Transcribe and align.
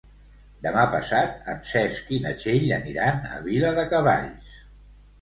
Demà 0.63 0.85
passat 0.93 1.51
en 1.53 1.61
Cesc 1.73 2.11
i 2.19 2.21
na 2.25 2.33
Txell 2.41 2.67
aniran 2.81 3.25
a 3.37 3.41
Viladecavalls. 3.49 4.61